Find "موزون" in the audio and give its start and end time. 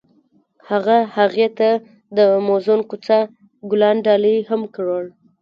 2.47-2.79